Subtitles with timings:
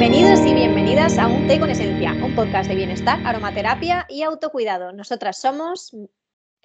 [0.00, 4.92] Bienvenidos y bienvenidas a Un Té con Esencia, un podcast de bienestar, aromaterapia y autocuidado.
[4.92, 5.94] Nosotras somos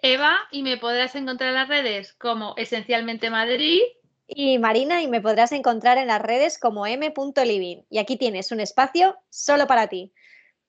[0.01, 3.81] Eva y me podrás encontrar en las redes como Esencialmente Madrid.
[4.25, 7.83] Y Marina y me podrás encontrar en las redes como m.living.
[7.89, 10.13] Y aquí tienes un espacio solo para ti.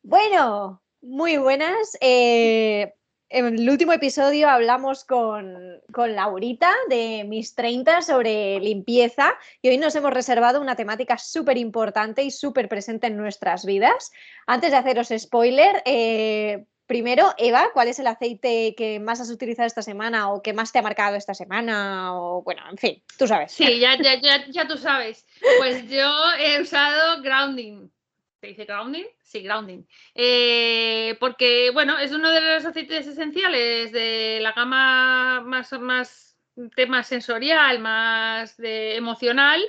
[0.03, 1.97] Bueno, muy buenas.
[2.01, 2.95] Eh,
[3.37, 9.77] en el último episodio hablamos con, con, Laurita de Mis 30 sobre limpieza y hoy
[9.77, 14.11] nos hemos reservado una temática súper importante y súper presente en nuestras vidas.
[14.47, 19.67] Antes de haceros spoiler, eh, primero, Eva, ¿cuál es el aceite que más has utilizado
[19.67, 22.19] esta semana o que más te ha marcado esta semana?
[22.19, 23.53] O bueno, en fin, tú sabes.
[23.53, 25.27] Sí, ya, ya, ya, ya tú sabes.
[25.59, 27.91] Pues yo he usado grounding.
[28.47, 29.07] ¿Se dice grounding?
[29.23, 29.83] Sí, grounding.
[30.15, 36.39] Eh, porque, bueno, es uno de los aceites esenciales de la gama más, más
[36.77, 39.61] tema sensorial, más de emocional.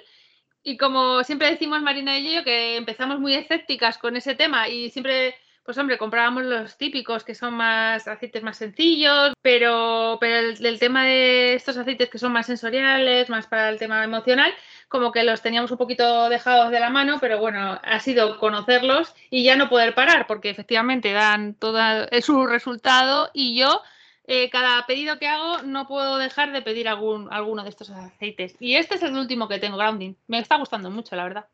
[0.61, 4.92] Y como siempre decimos Marina y yo, que empezamos muy escépticas con ese tema y
[4.92, 5.33] siempre
[5.67, 11.03] pues hombre, comprábamos los típicos que son más aceites más sencillos, pero, pero el, tema
[11.05, 14.53] de estos aceites que son más sensoriales, más para el tema emocional,
[14.88, 19.13] como que los teníamos un poquito dejados de la mano, pero bueno, ha sido conocerlos
[19.30, 21.80] y ya no poder parar, porque efectivamente dan todo
[22.21, 23.81] su resultado y yo
[24.30, 28.55] eh, cada pedido que hago no puedo dejar de pedir algún, alguno de estos aceites.
[28.59, 30.15] Y este es el último que tengo, Grounding.
[30.27, 31.45] Me está gustando mucho, la verdad.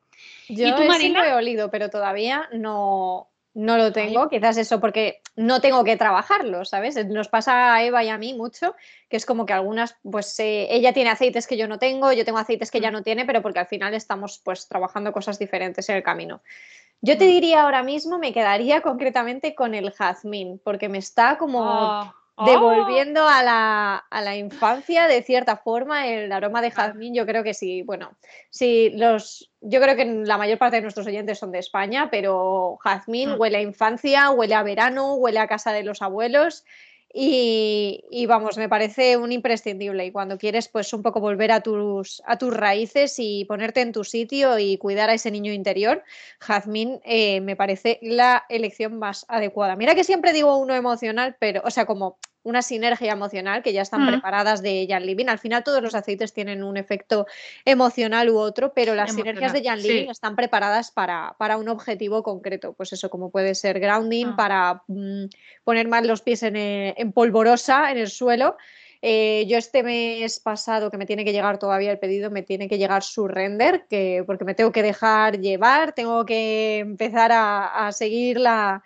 [0.49, 1.27] Yo ¿Y tú, Marina?
[1.27, 6.65] he olido, pero todavía no, no lo tengo, quizás eso porque no tengo que trabajarlo,
[6.65, 7.05] ¿sabes?
[7.07, 8.75] Nos pasa a Eva y a mí mucho,
[9.09, 12.25] que es como que algunas, pues eh, ella tiene aceites que yo no tengo, yo
[12.25, 12.93] tengo aceites que ella mm.
[12.93, 16.41] no tiene, pero porque al final estamos pues trabajando cosas diferentes en el camino.
[17.01, 17.27] Yo te mm.
[17.27, 22.13] diría ahora mismo, me quedaría concretamente con el jazmín, porque me está como...
[22.35, 22.45] Ah.
[22.49, 23.27] Devolviendo ¡Oh!
[23.29, 27.83] a, la, infancia, de cierta forma, el aroma de jazmín, yo creo que sí.
[27.83, 28.17] Bueno,
[28.49, 32.77] sí, los, yo creo que la mayor parte de nuestros oyentes son de España, pero
[32.81, 33.39] jazmín mm.
[33.39, 36.65] huele a infancia, huele a verano, huele a casa de los abuelos.
[37.15, 40.05] Y, vamos, me parece un imprescindible.
[40.05, 43.91] Y cuando quieres, pues un poco volver a tus, a tus raíces y ponerte en
[43.91, 46.03] tu sitio y cuidar a ese niño interior,
[46.39, 49.75] Jazmín eh, me parece la elección más adecuada.
[49.75, 53.81] Mira que siempre digo uno emocional, pero, o sea, como una sinergia emocional que ya
[53.81, 54.07] están mm.
[54.07, 55.27] preparadas de Jan Living.
[55.27, 57.25] Al final todos los aceites tienen un efecto
[57.65, 62.21] emocional u otro, pero las sinergias de Jan Living están preparadas para, para, un objetivo
[62.21, 62.73] concreto.
[62.73, 64.35] Pues eso, como puede ser grounding, ah.
[64.35, 65.25] para mm,
[65.63, 68.57] poner más los pies eh, en, polvorosa en el suelo.
[69.01, 72.69] Eh, yo este mes pasado, que me tiene que llegar todavía el pedido, me tiene
[72.69, 77.87] que llegar su render, que, porque me tengo que dejar llevar, tengo que empezar a,
[77.87, 78.81] a seguir la,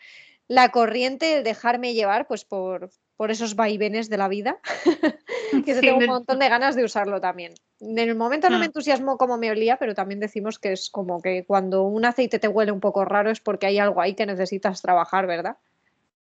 [0.48, 4.60] la corriente, dejarme llevar pues por, por esos vaivenes de la vida,
[5.66, 7.54] que tengo un montón de ganas de usarlo también.
[7.80, 8.68] En el momento no me mm.
[8.68, 12.48] entusiasmo como me olía, pero también decimos que es como que cuando un aceite te
[12.48, 15.58] huele un poco raro es porque hay algo ahí que necesitas trabajar, ¿verdad?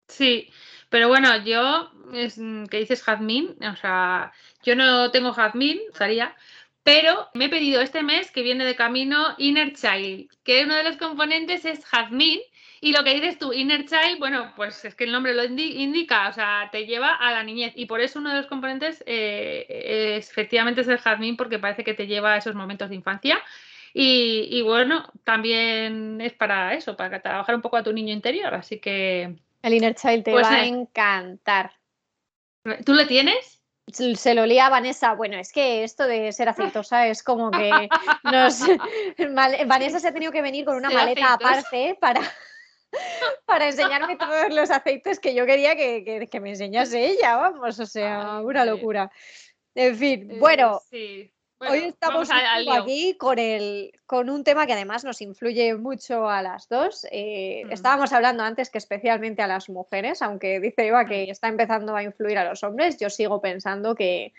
[0.08, 0.50] Sí,
[0.90, 2.38] pero bueno, yo, es,
[2.70, 6.36] que dices jazmín, o sea, yo no tengo jazmín, usaría,
[6.82, 10.84] pero me he pedido este mes que viene de camino Inner Child, que uno de
[10.84, 12.40] los componentes es jazmín
[12.84, 16.28] y lo que dices tú, Inner Child, bueno, pues es que el nombre lo indica,
[16.28, 17.72] o sea, te lleva a la niñez.
[17.76, 21.94] Y por eso uno de los componentes eh, efectivamente es el jazmín, porque parece que
[21.94, 23.40] te lleva a esos momentos de infancia.
[23.94, 28.52] Y, bueno, también es para eso, para trabajar un poco a tu niño interior.
[28.52, 29.34] Así que.
[29.62, 31.72] El Inner Child te pues va a encantar.
[32.84, 33.62] ¿Tú lo tienes?
[33.86, 35.14] se lo lía a Vanessa.
[35.14, 37.88] Bueno, es que esto de ser aceitosa es como que
[38.24, 38.60] nos...
[39.66, 42.20] Vanessa se ha tenido que venir con una maleta aparte para,
[43.46, 48.40] para enseñarme todos los aceites que yo quería que, me enseñase ella, vamos, o sea,
[48.40, 49.10] una locura.
[49.74, 50.80] En fin, eh, bueno,
[51.58, 56.68] hoy estamos aquí con, el, con un tema que además nos influye mucho a las
[56.68, 57.06] dos.
[57.10, 57.72] Eh, mm.
[57.72, 61.30] Estábamos hablando antes que especialmente a las mujeres, aunque dice Eva que mm.
[61.30, 64.32] está empezando a influir a los hombres, yo sigo pensando que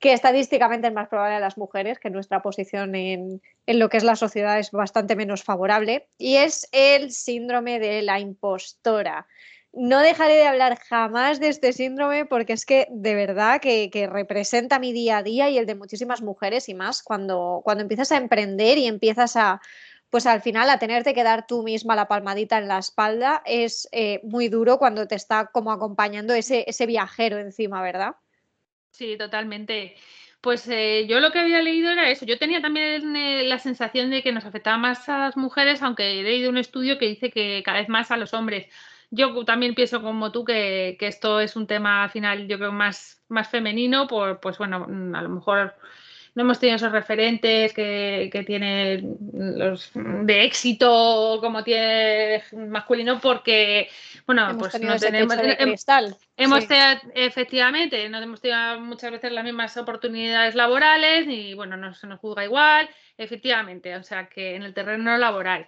[0.00, 4.02] que estadísticamente es más probable a las mujeres, que nuestra posición en, lo que es
[4.02, 9.26] la sociedad es bastante menos favorable, y es el síndrome de la impostora.
[9.72, 14.80] No dejaré de hablar jamás de este síndrome porque es que de verdad que, representa
[14.80, 18.16] mi día a día y el de muchísimas mujeres y más cuando, cuando empiezas a
[18.16, 19.60] emprender y empiezas a,
[20.08, 23.86] pues al final a tenerte que dar tú misma la palmadita en la espalda es
[23.92, 28.14] eh, muy duro cuando te está como acompañando ese, ese viajero encima, ¿verdad?
[28.90, 29.96] Sí, totalmente.
[30.40, 32.24] Pues eh, yo lo que había leído era eso.
[32.26, 36.20] Yo tenía también eh, la sensación de que nos afectaba más a las mujeres, aunque
[36.20, 38.66] he leído un estudio que dice que cada vez más a los hombres.
[39.10, 43.22] Yo también pienso como tú que, esto es un tema al final, yo creo, más,
[43.28, 45.74] más femenino, por, pues bueno, mm, a lo mejor
[46.34, 53.88] no hemos tenido esos referentes que, que tienen los de éxito como tiene masculino porque,
[54.26, 55.36] bueno, pues no tenemos...
[55.58, 56.16] cristal.
[56.36, 61.94] Hemos tenido, efectivamente, no hemos tenido muchas veces las mismas oportunidades laborales y, bueno, no
[61.94, 62.88] se nos juzga igual,
[63.18, 65.66] efectivamente, o sea que en el terreno laboral.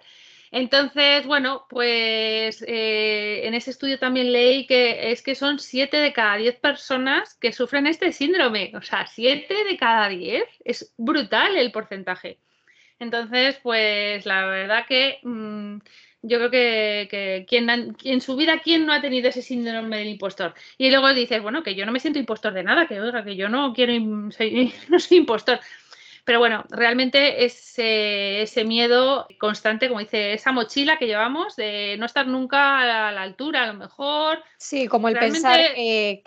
[0.53, 6.13] Entonces, bueno, pues eh, en ese estudio también leí que es que son 7 de
[6.13, 8.71] cada 10 personas que sufren este síndrome.
[8.75, 12.37] O sea, 7 de cada 10 es brutal el porcentaje.
[12.99, 15.77] Entonces, pues la verdad que mm,
[16.21, 17.69] yo creo que, quien,
[18.03, 20.53] en su vida, ¿quién no ha tenido ese síndrome del impostor?
[20.77, 23.35] Y luego dices, bueno, que yo no me siento impostor de nada, que oiga, que
[23.35, 25.59] yo no quiero, no soy impostor.
[26.25, 32.05] Pero bueno, realmente ese, ese miedo constante, como dice, esa mochila que llevamos de no
[32.05, 34.41] estar nunca a la altura, a lo mejor.
[34.57, 36.23] Sí, como el pensar que,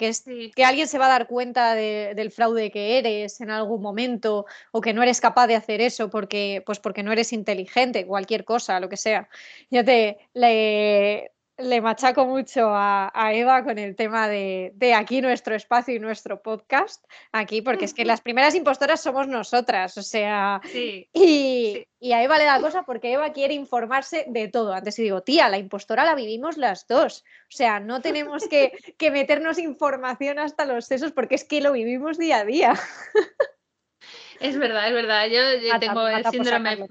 [0.54, 4.81] que alguien se va a dar cuenta del fraude que eres en algún momento o
[4.82, 8.81] que no eres capaz de hacer eso porque, pues porque no eres inteligente, cualquier cosa,
[8.81, 9.28] lo que sea.
[9.70, 15.94] Ya te le, le machaco mucho a, Eva con el tema de, aquí nuestro espacio
[15.94, 21.86] y nuestro podcast, aquí, porque es que las primeras impostoras somos nosotras, o sea, y,
[22.12, 24.72] a Eva le da cosa porque Eva quiere informarse de todo.
[24.74, 28.72] Antes digo, tía, la impostora la vivimos las dos, o sea, no tenemos que,
[29.10, 32.74] meternos información hasta los sesos porque es que lo vivimos día a día.
[34.38, 36.86] Es verdad, es verdad, yo, tengo el síndrome...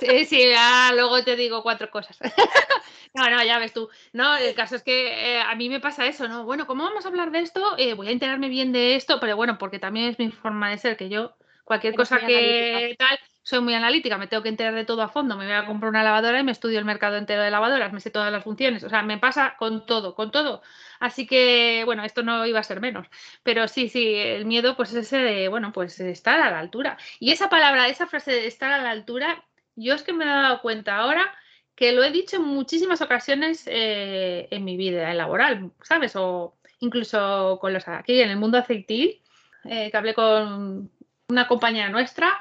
[0.00, 0.44] Sí, sí,
[0.92, 2.18] luego te digo cuatro cosas.
[3.14, 3.90] No, no, ya ves tú.
[4.14, 6.44] No, el caso es que eh, a mí me pasa eso, ¿no?
[6.44, 7.76] Bueno, ¿cómo vamos a hablar de esto?
[7.76, 10.78] Eh, voy a enterarme bien de esto, pero bueno, porque también es mi forma de
[10.78, 14.84] ser, que yo, cualquier cosa que tal, soy muy analítica, me tengo que enterar de
[14.84, 17.42] todo a fondo, me voy a comprar una lavadora y me estudio el mercado entero
[17.42, 20.62] de lavadoras, me sé todas las funciones, o sea, me pasa con todo, con todo.
[21.00, 23.08] Así que, bueno, esto no iba a ser menos,
[23.42, 26.96] pero sí, sí, el miedo pues es ese de, bueno, pues estar a la altura.
[27.18, 29.44] Y esa palabra, esa frase de estar a la altura,
[29.76, 31.32] yo es que me he dado cuenta ahora
[31.74, 36.14] que lo he dicho en muchísimas ocasiones eh, en mi vida laboral, ¿sabes?
[36.16, 39.22] O incluso con los aquí en el mundo aceitil,
[39.64, 40.90] eh, que hablé con
[41.28, 42.40] una compañera nuestra,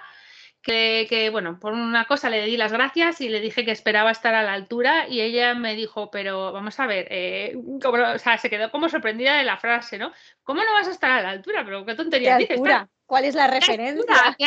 [0.62, 4.36] que, bueno, por una cosa le di las gracias y le dije que esperaba estar
[4.36, 8.50] a la altura y ella me dijo, pero vamos a ver, eh, o sea, se
[8.50, 10.12] quedó como sorprendida de la frase, ¿no?
[10.44, 11.64] ¿Cómo no vas a estar a la altura?
[11.66, 12.90] Pero qué tontería ¿Qué altura?
[13.08, 14.38] ¿Cuál es la referencia?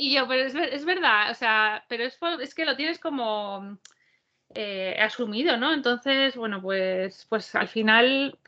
[0.00, 3.78] Y yo, pero es, verdad, o sea, pero es, es que lo tienes como
[4.54, 5.72] eh, asumido, ¿no?
[5.72, 8.38] Entonces, bueno, pues, pues al final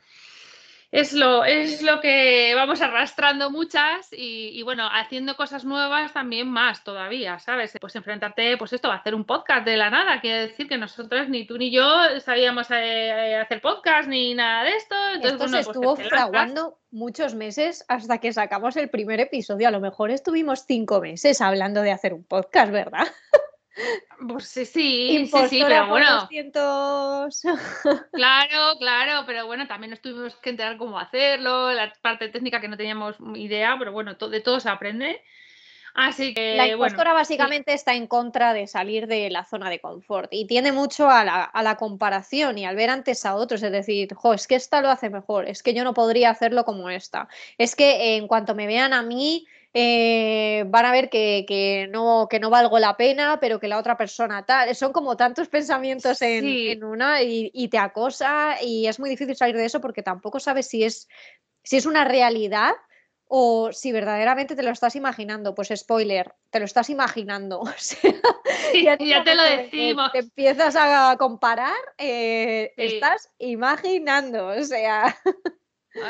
[0.91, 6.83] es lo, es lo que vamos arrastrando muchas y, bueno, haciendo cosas nuevas también más
[6.83, 7.77] todavía, ¿sabes?
[7.79, 11.27] Pues enfrentarte, pues esto, a hacer un podcast de la nada, quiere decir que nosotros,
[11.27, 14.95] ni tú ni yo, sabíamos eh, hacer podcast ni nada de esto.
[15.15, 19.67] Entonces, esto se pues estuvo fraguando muchos meses hasta que sacamos el primer episodio.
[19.67, 23.07] A lo mejor estuvimos cinco meses hablando de hacer un podcast, ¿verdad?
[24.27, 26.27] Pues sí, sí, sí, pero bueno.
[28.11, 32.67] claro, claro, pero bueno, también nos tuvimos que enterar cómo hacerlo, la parte técnica que
[32.67, 35.21] no teníamos idea, pero bueno, de todo se aprende.
[35.97, 36.55] Así que.
[36.55, 40.71] La impostora básicamente está en contra de salir de la zona de confort y tiene
[40.71, 44.35] mucho a la, a la, comparación y al ver antes a otros, es decir, jo,
[44.35, 47.75] es que esta lo hace mejor, es que yo no podría hacerlo como esta, es
[47.75, 49.47] que en cuanto me vean a mí,
[49.79, 53.95] eh, van a ver que, no, que no valgo la pena, pero que la otra
[53.95, 54.73] persona tal.
[54.75, 59.65] Son como tantos pensamientos en, una y, te acosa y es muy difícil salir de
[59.65, 61.07] eso porque tampoco sabes si es,
[61.63, 62.73] si es una realidad
[63.27, 65.53] o si verdaderamente te lo estás imaginando.
[65.53, 67.61] Pues spoiler, te lo estás imaginando.
[68.83, 70.11] ya, te lo decimos.
[70.11, 75.15] Te, empiezas a comparar, eh, estás imaginando, o sea.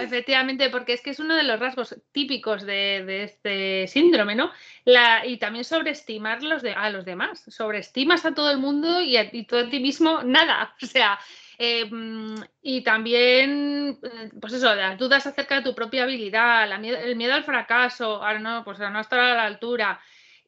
[0.01, 4.51] Efectivamente, porque es que es uno de los rasgos típicos de, este síndrome, ¿no?
[4.85, 7.43] La, y también sobreestimar los de, a los demás.
[7.47, 10.75] Sobreestimas a todo el mundo y a, tú a ti mismo nada.
[10.83, 11.19] O sea,
[11.57, 17.33] em, y también, eh, pues eso, las dudas acerca de tu propia habilidad, el miedo
[17.33, 19.99] al fracaso, a no, pues a no estar a la altura.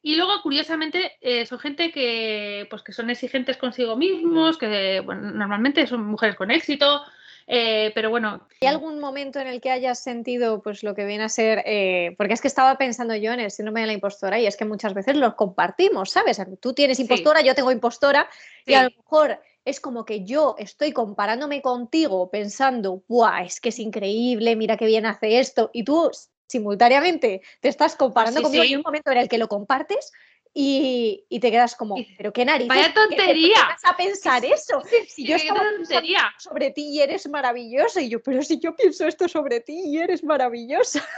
[0.01, 5.31] Y luego, curiosamente, eh, son gente que, pues, que son exigentes consigo mismos, que bueno,
[5.31, 7.03] normalmente son mujeres con éxito,
[7.51, 8.47] eh, pero bueno.
[8.61, 12.13] ¿Hay algún momento en el que hayas sentido pues lo que viene a ser, eh,
[12.15, 14.65] porque es que estaba pensando yo en el síndrome de la impostora y es que
[14.65, 16.39] muchas veces lo compartimos, ¿sabes?
[16.59, 18.29] Tú tienes impostora, yo tengo impostora
[18.67, 23.43] y a lo mejor es como que yo estoy comparándome contigo pensando, ¡buah!
[23.43, 26.11] Es que es increíble, mira qué bien hace esto y tú
[26.47, 30.11] simultáneamente te estás comparando conmigo y un momento en el que lo compartes
[30.53, 32.67] y, te quedas como, pero qué narices.
[32.67, 33.53] Vaya tontería.
[33.53, 34.81] ¿Qué, vas a pensar eso?
[35.07, 36.33] Si yo estaba tontería.
[36.37, 39.97] sobre ti y eres maravillosa, y yo, pero si yo pienso esto sobre ti y
[39.97, 41.05] eres maravillosa.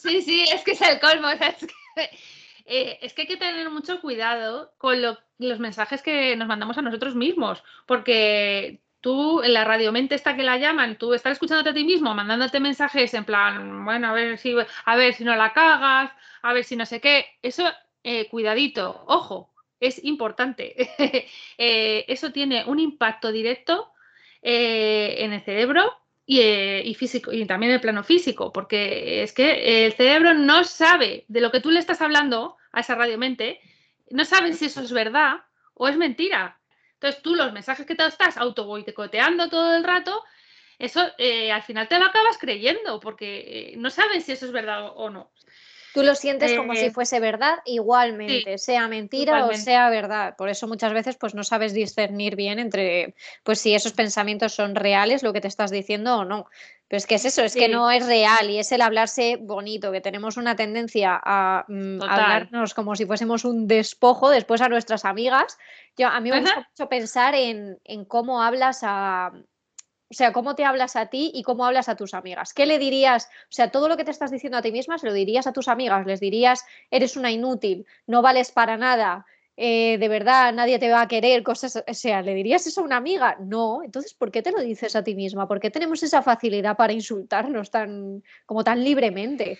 [0.00, 1.28] Sí, sí, es que es el colmo.
[2.66, 6.82] Eh, es, que, hay que tener mucho cuidado con los mensajes que nos mandamos a
[6.82, 11.74] nosotros mismos, porque tú, en la radiomente esta que la llaman, tú estás escuchándote a
[11.74, 15.52] ti mismo, mandándote mensajes en plan, bueno, a ver si, a ver si no la
[15.52, 16.10] cagas,
[16.40, 17.26] a ver si no sé qué.
[17.42, 17.64] Eso,
[18.04, 20.76] eh, cuidadito, ojo, es importante.
[21.58, 23.92] Eh, eso tiene un impacto directo
[24.42, 25.92] en el cerebro
[26.26, 30.64] eh, y, físico, y también en el plano físico, porque es que el cerebro no
[30.64, 33.60] sabe de lo que tú le estás hablando a esa radiomente,
[34.10, 35.42] no sabe si eso es verdad
[35.74, 36.58] o es mentira.
[36.94, 40.24] Entonces tú los mensajes que te estás autoboicoteando todo el rato,
[40.78, 44.52] eso eh, al final te lo acabas creyendo, porque eh, no sabes si eso es
[44.52, 45.30] verdad o no.
[45.94, 50.34] Tú lo sientes como si eh, fuese verdad igualmente, sea mentira o sea verdad.
[50.36, 54.74] Por eso muchas veces pues no sabes discernir bien entre pues si esos pensamientos son
[54.74, 56.46] reales, lo que te estás diciendo o no.
[56.88, 59.92] Pero es que es eso, es que no es real y es el hablarse bonito,
[59.92, 65.04] que tenemos una tendencia a mm, hablarnos como si fuésemos un despojo después a nuestras
[65.04, 65.58] amigas.
[65.96, 69.32] Yo, a mí me gusta mucho pensar en, en cómo hablas a,
[70.14, 72.54] o sea, cómo te hablas a ti y cómo hablas a tus amigas.
[72.54, 73.28] ¿Qué le dirías?
[73.50, 75.52] O sea, todo lo que te estás diciendo a ti misma se lo dirías a
[75.52, 80.78] tus amigas, les dirías, eres una inútil, no vales para nada, eh, de verdad nadie
[80.78, 83.36] te va a querer, cosas, o sea, ¿le dirías eso a una amiga?
[83.40, 85.48] No, entonces, ¿por qué te lo dices a ti misma?
[85.48, 89.58] ¿Por qué tenemos esa facilidad para insultarnos tan, como tan libremente?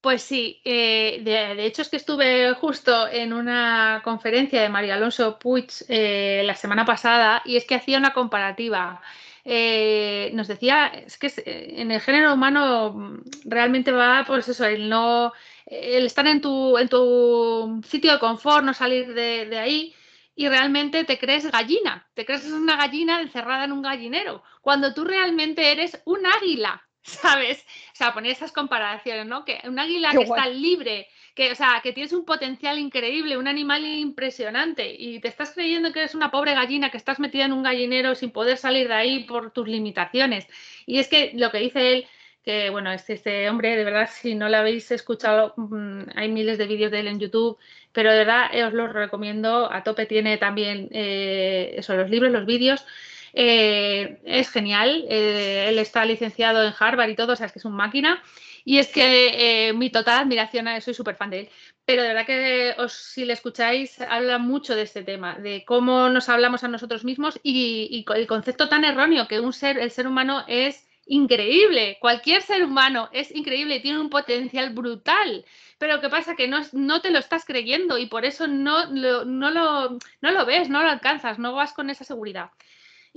[0.00, 5.36] Pues sí, eh, de, hecho es que estuve justo en una conferencia de María Alonso
[5.36, 9.02] Puig eh, la semana pasada y es que hacía una comparativa.
[9.48, 15.32] Eh, nos decía, es que en el género humano realmente va, pues eso, el no,
[15.66, 19.94] el estar en tu, en tu sitio de confort, no salir de, de ahí
[20.34, 25.04] y realmente te crees gallina, te crees una gallina encerrada en un gallinero, cuando tú
[25.04, 26.82] realmente eres un águila.
[27.06, 27.64] ¿sabes?
[27.92, 29.44] O sea, poner esas comparaciones, ¿no?
[29.44, 33.46] Que un águila que está libre, que, o sea, que tienes un potencial increíble, un
[33.46, 37.52] animal impresionante, y te estás creyendo que eres una pobre gallina que estás metida en
[37.52, 40.48] un gallinero sin poder salir de ahí por tus limitaciones.
[40.86, 42.06] Y es que lo que dice él,
[42.42, 46.56] que bueno, este, este hombre, de verdad, si no lo habéis escuchado, mm, hay miles
[46.56, 47.58] de vídeos de él en YouTube,
[47.92, 49.70] pero de verdad eh, os los recomiendo.
[49.70, 52.86] A tope tiene también eh, eso, los libros, los vídeos.
[53.34, 57.64] Eh, es genial, él está licenciado en Harvard y todo, o sea, es que es
[57.66, 58.22] un máquina.
[58.68, 61.50] Y es que eh, mi total admiración, soy súper fan de él.
[61.84, 66.28] Pero de verdad que si le escucháis, habla mucho de este tema, de cómo nos
[66.28, 70.44] hablamos a nosotros mismos y, el concepto tan erróneo que un ser, el ser humano
[70.48, 71.98] es increíble.
[72.00, 75.44] Cualquier ser humano es increíble tiene un potencial brutal.
[75.78, 76.34] Pero ¿qué pasa?
[76.34, 80.68] Que no, no te lo estás creyendo y por eso no, lo, no lo ves,
[80.68, 82.50] no lo alcanzas, no vas con esa seguridad.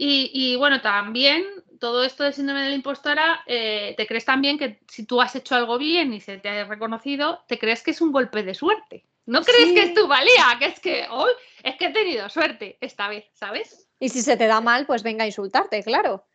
[0.01, 1.45] Y, bueno, también
[1.79, 5.35] todo esto de síndrome de la impostora, eh, te crees también que si tú has
[5.35, 8.53] hecho algo bien y se te ha reconocido, te crees que es un golpe de
[8.53, 9.05] suerte.
[9.25, 11.31] No crees que es tu valía, que es que hoy
[11.63, 13.87] es que he tenido suerte esta vez, ¿sabes?
[13.99, 16.25] Y si se te da mal, pues venga a insultarte, claro.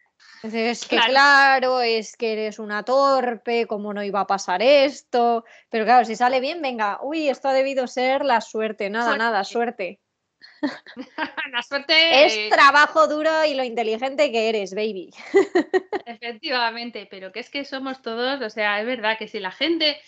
[0.43, 1.81] Es que claro.
[1.81, 5.45] es que eres una torpe, cómo no iba a pasar esto.
[5.71, 9.43] Pero claro, si sale bien, venga, uy, esto ha debido ser la suerte, nada, nada,
[9.45, 10.01] suerte.
[11.53, 12.25] La suerte.
[12.25, 15.11] Es trabajo duro y lo inteligente que eres, baby.
[16.07, 20.01] Efectivamente, pero que es que somos todos, o sea, es verdad que si la gente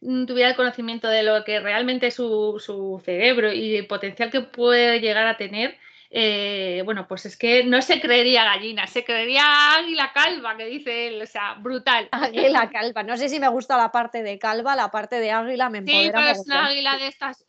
[0.00, 4.30] mm, tuviera el conocimiento de lo que realmente es su, su cerebro y el potencial
[4.30, 5.78] que puede llegar a tener,
[6.10, 11.08] eh, bueno, pues es que no se creería gallina, se creería águila calva, que dice
[11.08, 12.08] él, o sea, brutal.
[12.12, 15.70] Águila calva, no sé si me gusta la parte de calva, la parte de águila
[15.70, 16.02] me empodera.
[16.02, 17.44] Sí, pero es una águila de estas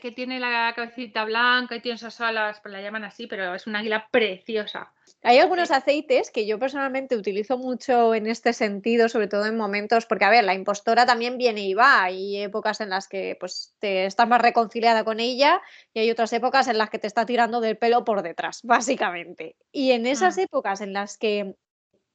[0.00, 3.66] que tiene la cabecita blanca y tiene esas alas, pues la llaman así, pero es
[3.66, 4.92] una águila preciosa.
[5.22, 10.06] Hay algunos aceites que yo personalmente utilizo mucho en este sentido, sobre todo en momentos,
[10.06, 13.74] porque a ver, la impostora también viene y va, hay épocas en las que pues
[13.80, 15.60] te estás más reconciliada con ella
[15.92, 19.56] y hay otras épocas en las que te está tirando del pelo por detrás, básicamente.
[19.70, 20.40] Y en esas mm.
[20.40, 21.54] épocas en las que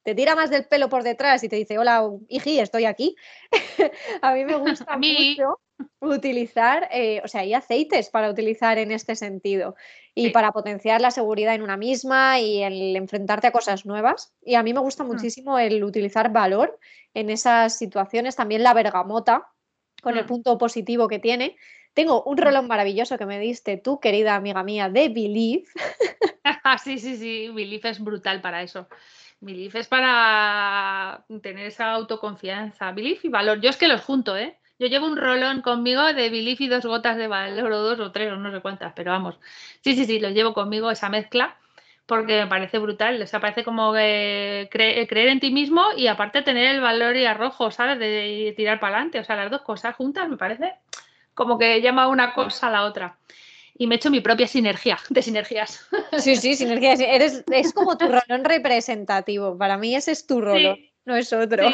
[0.02, 3.16] te tira más del pelo por detrás y te dice, hola, hiji, estoy aquí,
[4.22, 5.60] a mí me gusta mucho
[6.00, 9.74] utilizar, eh, o sea, hay aceites para utilizar en este sentido
[10.14, 14.32] y para potenciar la seguridad en una misma y el enfrentarte a cosas nuevas.
[14.42, 15.06] Y a mí me gusta mm.
[15.06, 16.78] muchísimo el utilizar valor
[17.14, 19.48] en esas situaciones, también la bergamota,
[20.02, 20.28] con el mm.
[20.28, 21.56] punto positivo que tiene.
[21.92, 22.40] Tengo un mm.
[22.40, 25.68] rolón maravilloso que me diste tú, querida amiga mía, de Belief.
[26.84, 28.88] sí, sí, sí, Belief es brutal para eso.
[29.40, 32.92] Belief es para tener esa autoconfianza.
[32.92, 33.60] Belief y valor.
[33.60, 34.58] Yo es que los junto, ¿eh?
[34.78, 38.12] Yo llevo un rolón conmigo de Belief y dos gotas de valor, o dos o
[38.12, 39.38] tres, o no sé cuántas, pero vamos.
[39.80, 41.56] Sí, sí, sí, los llevo conmigo, esa mezcla,
[42.04, 43.20] porque me parece brutal.
[43.22, 47.70] O sea, parece como creer en ti mismo y aparte tener el valor y arrojo,
[47.70, 47.98] ¿sabes?
[47.98, 49.18] De, tirar para adelante.
[49.18, 50.74] O sea, las dos cosas juntas me parece
[51.32, 53.18] como que llama una cosa a la otra.
[53.78, 55.86] Y me he hecho mi propia sinergia de sinergias.
[56.18, 57.00] Sí, sí, sinergias.
[57.00, 59.56] Eres, es como tu rolón representativo.
[59.56, 61.64] Para mí ese es tu rolón, no es otro.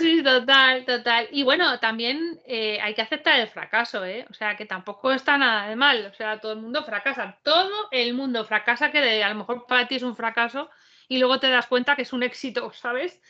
[0.00, 0.22] Sí.
[0.22, 1.28] total, total.
[1.30, 4.26] Y bueno, también eh, hay que aceptar el fracaso, ¿eh?
[4.30, 6.06] O sea, que tampoco está nada de mal.
[6.06, 7.38] O sea, todo el mundo fracasa.
[7.42, 10.70] Todo el mundo fracasa, que a lo mejor para ti es un fracaso
[11.08, 13.20] y luego te das cuenta que es un éxito, ¿sabes?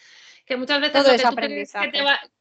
[0.47, 1.91] que muchas veces Todo es aprendizaje.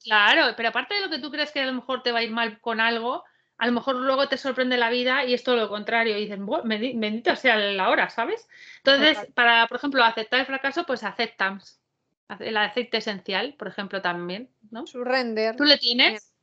[0.03, 2.23] Claro, pero aparte de lo que tú crees que a lo mejor te va a
[2.23, 3.23] ir mal con algo,
[3.57, 6.15] a lo mejor luego te sorprende la vida y es todo lo contrario.
[6.15, 8.47] Y dicen, bendita sea la hora, ¿sabes?
[8.77, 11.79] Entonces, para, por ejemplo, aceptar el fracaso, pues aceptamos.
[12.39, 14.87] El aceite esencial, por ejemplo, también, ¿no?
[14.87, 15.55] Surrender.
[15.55, 16.33] ¿Tú le tienes?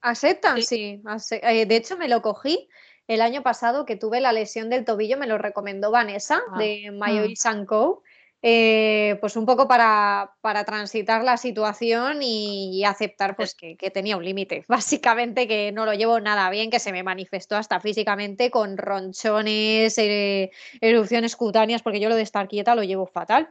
[0.00, 1.02] Aceptan, sí.
[1.42, 2.68] Eh, de hecho, me lo cogí
[3.06, 6.90] el año pasado que tuve la lesión del tobillo, me lo recomendó Vanessa ah, de
[6.90, 7.64] Mayo mm.
[7.66, 8.02] Co.
[8.46, 10.36] Eh, pues un poco para,
[10.66, 14.64] transitar la situación y, aceptar pues que, tenía un límite.
[14.68, 19.96] Básicamente que no lo llevo nada bien, que se me manifestó hasta físicamente con ronchones,
[19.96, 20.50] eh,
[20.82, 23.48] erupciones cutáneas, porque yo lo de estar quieta lo llevo fatal.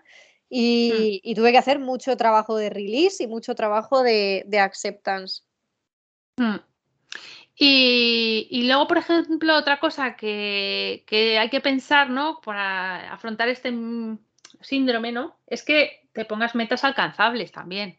[0.56, 1.34] Y, mm.
[1.34, 5.42] tuve que hacer mucho trabajo de release y mucho trabajo de, acceptance.
[6.38, 6.58] Mm.
[7.56, 12.40] Y, luego, por ejemplo, otra cosa que, que hay que pensar, ¿no?
[12.42, 13.74] Para afrontar este
[14.62, 15.40] síndrome, ¿no?
[15.48, 17.98] Es que te pongas metas alcanzables también.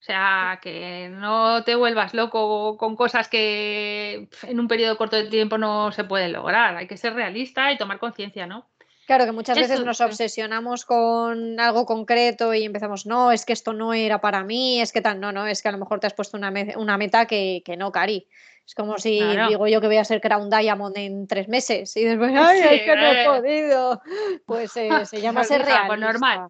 [0.00, 5.30] O sea, que no te vuelvas loco con cosas que en un periodo corto de
[5.30, 6.76] tiempo no se pueden lograr.
[6.76, 8.68] Hay que ser realista y tomar conciencia, ¿no?
[9.10, 13.72] Claro que muchas veces nos obsesionamos con algo concreto y empezamos, no, es que esto
[13.72, 16.06] no era para mí, es que tal, no, no, es que a lo mejor te
[16.06, 18.28] has puesto una, una meta que, que no, Cari.
[18.64, 22.04] Es como si digo yo que voy a ser Crown Diamond en tres meses y
[22.04, 23.26] después, ay, es que no he eh.
[23.26, 24.02] podido.
[24.46, 25.96] Pues eh, se llama ser pues realista.
[25.96, 26.48] normal.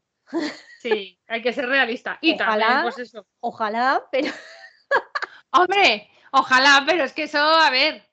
[0.81, 2.19] Sí, hay que ser realista.
[2.21, 3.26] Y ojalá, pues eso.
[3.40, 4.31] Ojalá, pero.
[5.52, 8.07] Hombre, ojalá, pero es que eso, a ver,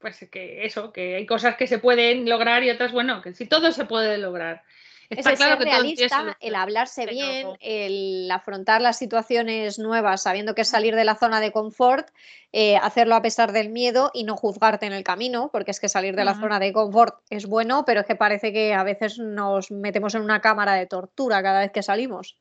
[0.00, 3.46] pues que eso, que hay cosas que se pueden lograr y otras, bueno, que si
[3.46, 4.62] todo se puede lograr.
[5.10, 10.68] Está claro que realista, el hablarse bien, el afrontar las situaciones nuevas sabiendo que es
[10.68, 12.08] salir de la zona de confort,
[12.52, 15.88] eh, hacerlo a pesar del miedo y no juzgarte en el camino, porque es que
[15.88, 19.18] salir de la zona de confort es bueno, pero es que parece que a veces
[19.18, 22.38] nos metemos en una cámara de tortura cada vez que salimos.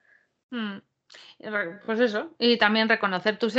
[0.51, 0.77] Mm.
[1.85, 3.55] Pues eso, y también reconocer tus,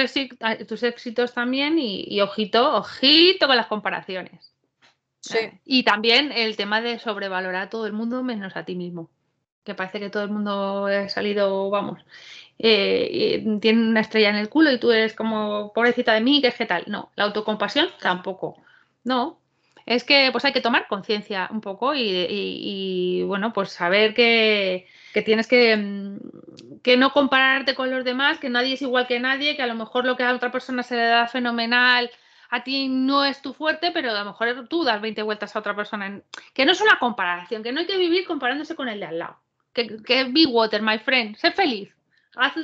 [0.69, 4.53] tus éxitos también y, y, ojito, ojito con las comparaciones.
[5.21, 5.39] Sí.
[5.65, 9.11] Y también el tema de sobrevalorar a todo el mundo menos a ti mismo.
[9.65, 12.01] Que parece que todo el mundo ha salido, vamos,
[12.59, 16.49] eh, tiene una estrella en el culo y tú eres como pobrecita de mí, que
[16.49, 16.85] es que tal.
[16.87, 18.57] No, la autocompasión tampoco.
[19.05, 19.40] No,
[19.87, 25.23] es que pues hay que tomar conciencia un poco y, bueno, pues saber que, que
[25.23, 29.57] tienes que, mm, que, no compararte con los demás, que nadie es igual que nadie,
[29.57, 32.11] que a lo mejor lo que a otra persona se le da fenomenal
[32.51, 35.61] a ti no es tu fuerte, pero a lo mejor tú das 20 vueltas a
[35.61, 36.21] otra persona.
[36.53, 39.19] Que no es una comparación, que no hay que vivir comparándose con el de al
[39.21, 39.39] lado.
[39.73, 41.95] Que, que be water, my friend, sé feliz.
[42.35, 42.55] Haz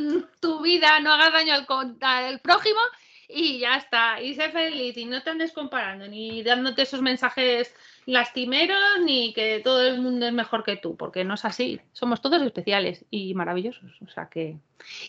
[0.41, 2.81] tu vida, no hagas daño al, al prójimo
[3.29, 4.21] y ya está.
[4.21, 7.75] Y sé feliz y no te andes comparando ni dándote esos mensajes
[8.07, 11.81] lastimeros ni que todo el mundo es mejor que tú, porque no es así.
[11.93, 13.91] Somos todos especiales y maravillosos.
[14.03, 14.59] O sea que.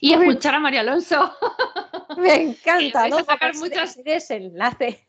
[0.02, 1.34] Y escuchar a María Alonso.
[2.18, 3.24] Me encanta, ¿no?
[3.24, 5.06] sacar muchos desenlace.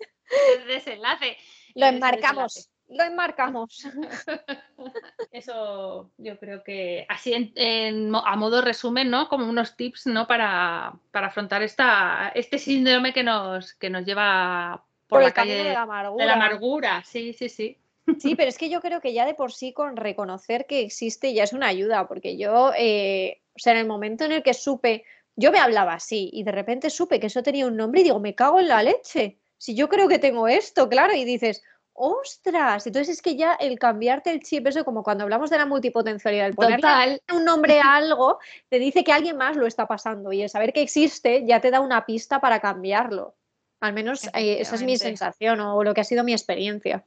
[0.66, 1.36] Desenlace.
[1.74, 2.70] Lo enmarcamos.
[2.88, 3.84] Lo enmarcamos.
[5.32, 9.28] Eso yo creo que así a modo resumen, ¿no?
[9.28, 10.26] Como unos tips, ¿no?
[10.26, 15.82] Para, afrontar esta, este síndrome que nos, que nos lleva por, la calle de la,
[15.82, 16.24] amargura.
[16.24, 17.04] de la amargura.
[17.04, 17.76] Sí, sí, sí.
[18.18, 21.34] Sí, pero es que yo creo que ya de por sí con reconocer que existe
[21.34, 24.54] ya es una ayuda, porque yo, eh, o sea, en el momento en el que
[24.54, 25.04] supe,
[25.36, 28.18] yo me hablaba así y de repente supe que eso tenía un nombre y digo,
[28.18, 29.38] me cago en la leche.
[29.58, 31.62] Si yo creo que tengo esto, claro, y dices,
[31.98, 35.66] ostras, entonces es que ya el cambiarte el chip, eso como cuando hablamos de la
[35.66, 36.80] multipotencialidad, el poner
[37.32, 40.72] un nombre a algo, te dice que alguien más lo está pasando y el saber
[40.72, 43.34] que existe ya te da una pista para cambiarlo.
[43.80, 47.04] Al menos eh, esa es mi sensación o lo que ha sido mi experiencia.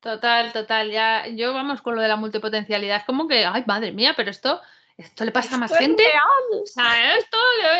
[0.00, 0.90] Total, total.
[0.90, 2.98] Ya, yo vamos con lo de la multipotencialidad.
[2.98, 4.60] Es como que, ay, madre mía, pero esto
[4.98, 6.02] esto le pasa a más gente.
[6.60, 7.36] O sea, esto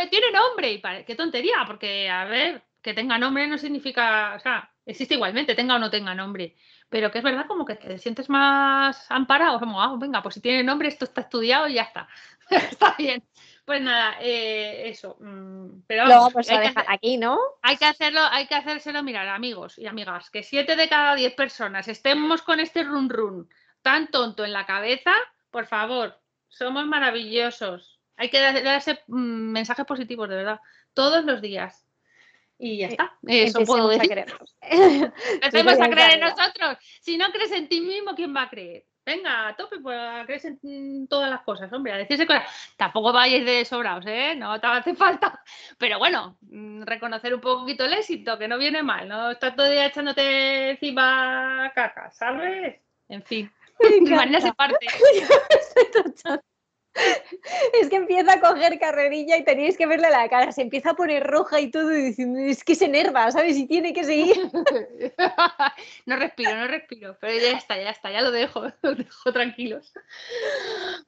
[0.09, 0.71] tiene nombre.
[0.73, 5.55] Y qué tontería, porque, a ver, que tenga nombre no significa, o sea, existe igualmente,
[5.55, 6.57] tenga o no tenga nombre.
[6.89, 10.41] Pero que es verdad como que te sientes más amparado, como, ah, venga, pues si
[10.41, 12.09] tiene nombre, esto está estudiado y ya está.
[12.51, 13.23] está bien.
[13.65, 15.17] Pues nada, eh, eso.
[15.21, 17.39] Mm, pero vamos a dejar aquí, ¿no?
[17.63, 21.35] Hay que hacerlo, hay que hacérselo mirar, amigos y amigas, que siete de cada diez
[21.35, 23.49] personas estemos con este run run
[23.83, 25.13] tan tonto en la cabeza,
[25.51, 28.01] por favor, somos maravillosos.
[28.17, 30.61] Hay que darse mm, mensajes positivos, de verdad,
[30.95, 31.88] todos los días.
[32.59, 33.17] Y ya eh, está.
[33.27, 34.25] Eso puedo decir.
[34.61, 36.77] Empecemos a creer en nosotros.
[37.01, 38.85] Si no crees en ti mismo, ¿quién va a creer?
[39.07, 42.45] Venga, a tope, pues crees en todas las cosas, hombre, a decirse cosas.
[42.77, 44.35] Tampoco vayáis de sobrados, ¿eh?
[44.37, 45.41] No te hace falta.
[45.79, 49.65] Pero bueno, mm, reconocer un poquito el éxito, que no viene mal, no estás todo
[49.65, 52.77] el día echándote encima caca, ¿sabes?
[53.09, 53.51] En fin.
[54.11, 54.87] Marina se parte.
[57.81, 60.95] Es que empieza a coger carrerilla y tenéis que verle la cara, se empieza a
[60.95, 63.57] poner roja y todo, y diciendo, es que se enerva, ¿sabes?
[63.57, 64.37] Y tiene que seguir.
[66.07, 69.93] No respiro, no respiro, pero ya está, ya está, ya lo dejo, lo dejo tranquilos.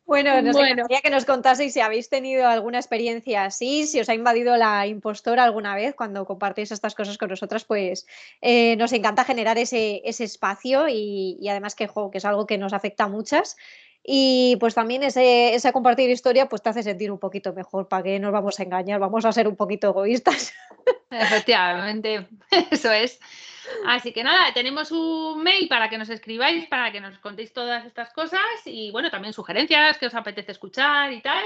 [0.04, 4.14] Bueno, nos encantaría que nos contaseis si habéis tenido alguna experiencia así, si os ha
[4.14, 8.06] invadido la impostora alguna vez cuando compartís estas cosas con nosotras, pues
[8.40, 13.04] eh, nos encanta generar ese, espacio y, además que, que es algo que nos afecta
[13.04, 13.56] a muchas
[14.02, 18.18] y pues también ese, compartir historia pues te hace sentir un poquito mejor, para que
[18.18, 20.54] nos vamos a engañar, vamos a ser un poquito egoístas.
[21.10, 22.26] Efectivamente,
[22.70, 23.20] eso es.
[23.86, 27.84] Así que nada, tenemos un mail para que nos escribáis, para que nos contéis todas
[27.84, 31.44] estas cosas y bueno, también sugerencias que os apetece escuchar y tal.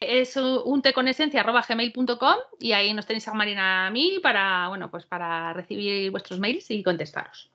[0.00, 0.82] Es un
[2.58, 6.70] y ahí nos tenéis a Marina a mí para, bueno, pues para recibir vuestros mails
[6.70, 7.50] y contestaros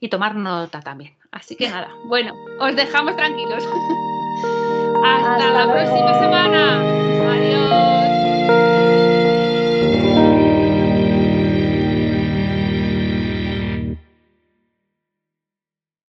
[0.00, 1.14] y tomar nota también.
[1.32, 3.64] Así que nada, bueno, os dejamos tranquilos.
[5.04, 7.15] Hasta, la próxima semana.